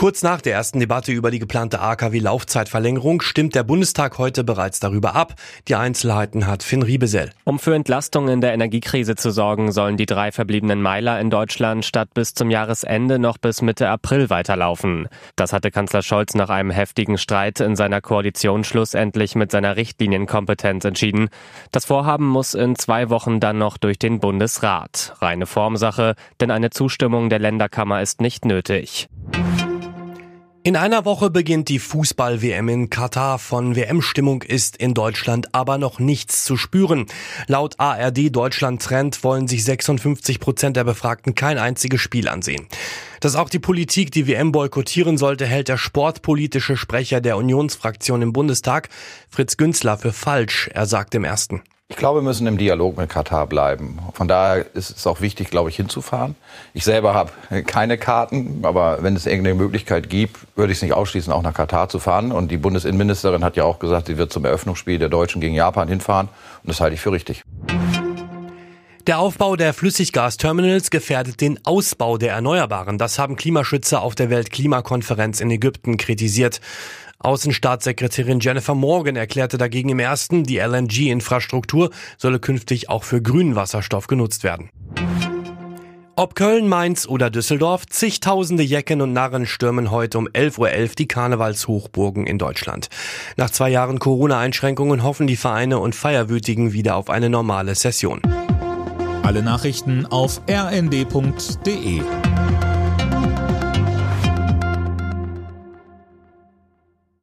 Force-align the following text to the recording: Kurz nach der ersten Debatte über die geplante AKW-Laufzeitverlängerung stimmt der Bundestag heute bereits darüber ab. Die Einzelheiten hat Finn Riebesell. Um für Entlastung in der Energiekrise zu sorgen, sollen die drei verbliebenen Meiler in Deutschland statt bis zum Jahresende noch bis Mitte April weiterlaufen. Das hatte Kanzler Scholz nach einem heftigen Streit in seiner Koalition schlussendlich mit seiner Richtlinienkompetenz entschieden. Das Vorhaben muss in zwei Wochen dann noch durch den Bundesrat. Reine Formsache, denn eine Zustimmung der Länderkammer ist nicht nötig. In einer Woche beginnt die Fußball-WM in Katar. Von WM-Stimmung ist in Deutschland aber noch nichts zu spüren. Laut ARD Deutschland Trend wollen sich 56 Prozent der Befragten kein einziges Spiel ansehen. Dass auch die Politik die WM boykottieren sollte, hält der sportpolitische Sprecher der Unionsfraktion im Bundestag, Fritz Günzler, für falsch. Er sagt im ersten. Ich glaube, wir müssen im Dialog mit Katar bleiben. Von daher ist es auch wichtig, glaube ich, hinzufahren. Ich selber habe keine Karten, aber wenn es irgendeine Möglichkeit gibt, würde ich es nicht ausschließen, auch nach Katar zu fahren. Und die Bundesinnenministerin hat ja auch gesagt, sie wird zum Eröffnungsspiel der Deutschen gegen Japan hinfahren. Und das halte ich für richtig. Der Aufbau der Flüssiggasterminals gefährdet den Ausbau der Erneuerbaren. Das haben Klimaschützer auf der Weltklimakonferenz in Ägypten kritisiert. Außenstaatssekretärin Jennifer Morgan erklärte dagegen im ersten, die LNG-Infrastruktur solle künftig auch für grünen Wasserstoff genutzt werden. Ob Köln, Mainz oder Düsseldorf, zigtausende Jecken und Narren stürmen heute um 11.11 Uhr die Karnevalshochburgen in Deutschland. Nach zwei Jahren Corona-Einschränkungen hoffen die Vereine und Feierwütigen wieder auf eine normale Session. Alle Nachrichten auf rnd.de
Kurz 0.00 0.22
nach 0.22 0.40
der 0.40 0.54
ersten 0.54 0.80
Debatte 0.80 1.12
über 1.12 1.30
die 1.30 1.40
geplante 1.40 1.78
AKW-Laufzeitverlängerung 1.78 3.20
stimmt 3.20 3.54
der 3.54 3.64
Bundestag 3.64 4.16
heute 4.16 4.44
bereits 4.44 4.80
darüber 4.80 5.14
ab. 5.14 5.34
Die 5.68 5.74
Einzelheiten 5.74 6.46
hat 6.46 6.62
Finn 6.62 6.80
Riebesell. 6.80 7.32
Um 7.44 7.58
für 7.58 7.74
Entlastung 7.74 8.30
in 8.30 8.40
der 8.40 8.54
Energiekrise 8.54 9.14
zu 9.14 9.30
sorgen, 9.30 9.72
sollen 9.72 9.98
die 9.98 10.06
drei 10.06 10.32
verbliebenen 10.32 10.80
Meiler 10.80 11.20
in 11.20 11.28
Deutschland 11.28 11.84
statt 11.84 12.14
bis 12.14 12.32
zum 12.32 12.48
Jahresende 12.48 13.18
noch 13.18 13.36
bis 13.36 13.60
Mitte 13.60 13.90
April 13.90 14.30
weiterlaufen. 14.30 15.06
Das 15.36 15.52
hatte 15.52 15.70
Kanzler 15.70 16.00
Scholz 16.00 16.32
nach 16.32 16.48
einem 16.48 16.70
heftigen 16.70 17.18
Streit 17.18 17.60
in 17.60 17.76
seiner 17.76 18.00
Koalition 18.00 18.64
schlussendlich 18.64 19.34
mit 19.34 19.50
seiner 19.50 19.76
Richtlinienkompetenz 19.76 20.86
entschieden. 20.86 21.28
Das 21.72 21.84
Vorhaben 21.84 22.26
muss 22.26 22.54
in 22.54 22.74
zwei 22.74 23.10
Wochen 23.10 23.38
dann 23.38 23.58
noch 23.58 23.76
durch 23.76 23.98
den 23.98 24.18
Bundesrat. 24.18 25.14
Reine 25.20 25.44
Formsache, 25.44 26.14
denn 26.40 26.50
eine 26.50 26.70
Zustimmung 26.70 27.28
der 27.28 27.38
Länderkammer 27.38 28.00
ist 28.00 28.22
nicht 28.22 28.46
nötig. 28.46 29.10
In 30.62 30.76
einer 30.76 31.06
Woche 31.06 31.30
beginnt 31.30 31.70
die 31.70 31.78
Fußball-WM 31.78 32.68
in 32.68 32.90
Katar. 32.90 33.38
Von 33.38 33.76
WM-Stimmung 33.76 34.42
ist 34.42 34.76
in 34.76 34.92
Deutschland 34.92 35.54
aber 35.54 35.78
noch 35.78 35.98
nichts 35.98 36.44
zu 36.44 36.58
spüren. 36.58 37.06
Laut 37.46 37.80
ARD 37.80 38.28
Deutschland 38.30 38.82
Trend 38.82 39.24
wollen 39.24 39.48
sich 39.48 39.64
56 39.64 40.38
Prozent 40.38 40.76
der 40.76 40.84
Befragten 40.84 41.34
kein 41.34 41.56
einziges 41.56 42.02
Spiel 42.02 42.28
ansehen. 42.28 42.68
Dass 43.20 43.36
auch 43.36 43.48
die 43.48 43.58
Politik 43.58 44.10
die 44.10 44.26
WM 44.26 44.52
boykottieren 44.52 45.16
sollte, 45.16 45.46
hält 45.46 45.68
der 45.68 45.78
sportpolitische 45.78 46.76
Sprecher 46.76 47.22
der 47.22 47.38
Unionsfraktion 47.38 48.20
im 48.20 48.34
Bundestag, 48.34 48.90
Fritz 49.30 49.56
Günzler, 49.56 49.96
für 49.96 50.12
falsch. 50.12 50.68
Er 50.74 50.84
sagt 50.84 51.14
im 51.14 51.24
ersten. 51.24 51.62
Ich 51.90 51.96
glaube, 51.96 52.20
wir 52.20 52.22
müssen 52.22 52.46
im 52.46 52.56
Dialog 52.56 52.96
mit 52.96 53.10
Katar 53.10 53.48
bleiben. 53.48 53.98
Von 54.14 54.28
daher 54.28 54.64
ist 54.74 54.96
es 54.96 55.06
auch 55.08 55.20
wichtig, 55.20 55.50
glaube 55.50 55.70
ich, 55.70 55.76
hinzufahren. 55.76 56.36
Ich 56.72 56.84
selber 56.84 57.14
habe 57.14 57.32
keine 57.64 57.98
Karten, 57.98 58.60
aber 58.62 59.02
wenn 59.02 59.16
es 59.16 59.26
irgendeine 59.26 59.56
Möglichkeit 59.56 60.08
gibt, 60.08 60.36
würde 60.56 60.72
ich 60.72 60.78
es 60.78 60.82
nicht 60.82 60.94
ausschließen, 60.94 61.32
auch 61.32 61.42
nach 61.42 61.52
Katar 61.52 61.88
zu 61.88 61.98
fahren. 61.98 62.30
Und 62.30 62.52
die 62.52 62.58
Bundesinnenministerin 62.58 63.42
hat 63.42 63.56
ja 63.56 63.64
auch 63.64 63.80
gesagt, 63.80 64.06
sie 64.06 64.18
wird 64.18 64.32
zum 64.32 64.44
Eröffnungsspiel 64.44 65.00
der 65.00 65.08
Deutschen 65.08 65.40
gegen 65.40 65.54
Japan 65.54 65.88
hinfahren. 65.88 66.28
Und 66.62 66.68
das 66.70 66.80
halte 66.80 66.94
ich 66.94 67.00
für 67.00 67.10
richtig. 67.10 67.42
Der 69.08 69.18
Aufbau 69.18 69.56
der 69.56 69.74
Flüssiggasterminals 69.74 70.90
gefährdet 70.90 71.40
den 71.40 71.58
Ausbau 71.64 72.18
der 72.18 72.34
Erneuerbaren. 72.34 72.98
Das 72.98 73.18
haben 73.18 73.34
Klimaschützer 73.34 74.00
auf 74.00 74.14
der 74.14 74.30
Weltklimakonferenz 74.30 75.40
in 75.40 75.50
Ägypten 75.50 75.96
kritisiert. 75.96 76.60
Außenstaatssekretärin 77.20 78.40
Jennifer 78.40 78.74
Morgan 78.74 79.16
erklärte 79.16 79.58
dagegen 79.58 79.90
im 79.90 79.98
ersten, 79.98 80.44
die 80.44 80.58
LNG-Infrastruktur 80.58 81.90
solle 82.16 82.40
künftig 82.40 82.88
auch 82.88 83.04
für 83.04 83.20
grünen 83.22 83.56
Wasserstoff 83.56 84.06
genutzt 84.06 84.42
werden. 84.42 84.70
Ob 86.16 86.34
Köln, 86.34 86.68
Mainz 86.68 87.06
oder 87.06 87.30
Düsseldorf, 87.30 87.86
zigtausende 87.86 88.62
Jecken 88.62 89.00
und 89.00 89.14
Narren 89.14 89.46
stürmen 89.46 89.90
heute 89.90 90.18
um 90.18 90.28
11.11 90.28 90.58
Uhr 90.58 90.88
die 90.98 91.08
Karnevalshochburgen 91.08 92.26
in 92.26 92.36
Deutschland. 92.36 92.88
Nach 93.36 93.48
zwei 93.48 93.70
Jahren 93.70 93.98
Corona-Einschränkungen 93.98 95.02
hoffen 95.02 95.26
die 95.26 95.36
Vereine 95.36 95.78
und 95.78 95.94
Feierwütigen 95.94 96.74
wieder 96.74 96.96
auf 96.96 97.08
eine 97.08 97.30
normale 97.30 97.74
Session. 97.74 98.20
Alle 99.22 99.42
Nachrichten 99.42 100.04
auf 100.06 100.42
rnd.de 100.46 102.02